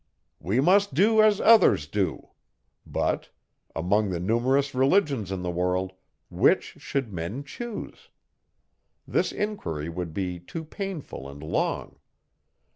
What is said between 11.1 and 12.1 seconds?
and long.